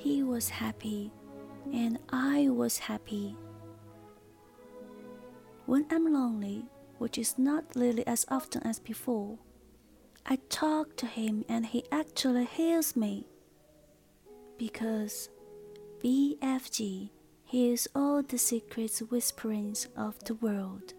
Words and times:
he 0.00 0.22
was 0.22 0.48
happy, 0.48 1.12
and 1.72 1.98
I 2.08 2.48
was 2.48 2.78
happy. 2.78 3.36
When 5.66 5.84
I'm 5.90 6.10
lonely, 6.12 6.64
which 6.98 7.18
is 7.18 7.38
not 7.38 7.64
really 7.76 8.06
as 8.06 8.24
often 8.28 8.62
as 8.62 8.78
before, 8.78 9.38
I 10.24 10.36
talk 10.48 10.96
to 10.96 11.06
him 11.06 11.44
and 11.48 11.66
he 11.66 11.84
actually 11.92 12.46
hears 12.46 12.96
me. 12.96 13.26
Because 14.56 15.28
BFG 16.02 17.10
hears 17.44 17.86
all 17.94 18.22
the 18.22 18.38
secrets 18.38 19.00
whisperings 19.00 19.88
of 19.96 20.18
the 20.24 20.34
world. 20.34 20.94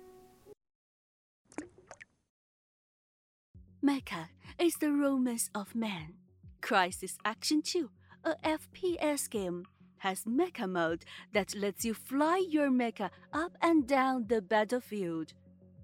Mecha 3.83 4.27
is 4.59 4.75
the 4.75 4.91
romance 4.91 5.49
of 5.55 5.73
man. 5.73 6.13
Crysis 6.61 7.17
Action 7.25 7.63
2, 7.63 7.89
a 8.23 8.35
FPS 8.43 9.29
game, 9.29 9.65
has 9.97 10.23
mecha 10.23 10.67
mode 10.69 11.05
that 11.33 11.55
lets 11.55 11.85
you 11.85 11.93
fly 11.93 12.43
your 12.49 12.69
mecha 12.69 13.09
up 13.33 13.57
and 13.61 13.87
down 13.87 14.25
the 14.27 14.41
battlefield. 14.41 15.33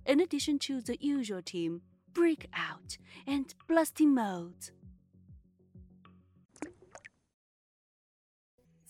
In 0.06 0.20
addition 0.20 0.58
to 0.60 0.82
the 0.82 0.98
usual 1.00 1.42
team, 1.42 1.82
breakout, 2.14 2.98
and 3.28 3.54
blasting 3.68 4.16
modes. 4.16 4.72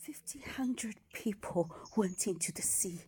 1,500 0.05 0.96
people 1.12 1.70
went 1.98 2.27
into 2.27 2.54
the 2.54 2.62
sea 2.62 3.02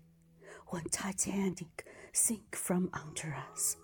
when 0.67 0.83
Titanic 0.85 1.85
sank 2.11 2.55
from 2.55 2.89
under 2.93 3.37
us. 3.51 3.77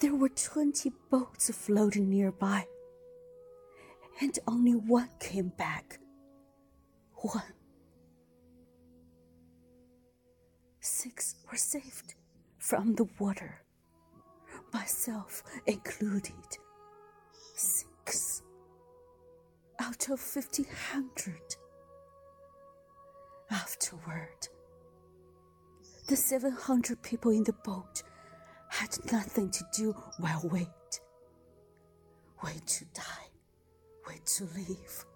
There 0.00 0.14
were 0.14 0.30
twenty 0.30 0.92
boats 1.10 1.50
floating 1.50 2.08
nearby, 2.08 2.66
and 4.20 4.38
only 4.46 4.72
one 4.74 5.08
came 5.20 5.48
back. 5.48 5.98
One. 7.14 7.42
Six 10.80 11.36
were 11.50 11.56
saved 11.56 12.14
from 12.58 12.94
the 12.94 13.06
water, 13.18 13.62
myself 14.72 15.42
included. 15.66 16.58
Six 17.54 18.42
out 19.80 20.08
of 20.08 20.20
fifteen 20.20 20.66
hundred. 20.92 21.56
Afterward, 23.50 24.48
the 26.08 26.16
700 26.16 27.02
people 27.02 27.30
in 27.30 27.44
the 27.44 27.52
boat 27.64 28.02
had 28.68 28.90
nothing 29.12 29.50
to 29.50 29.64
do 29.76 29.92
while 30.18 30.40
wait. 30.50 31.00
Wait 32.42 32.66
to 32.66 32.84
die, 32.86 33.28
to 34.24 34.44
live. 34.56 35.13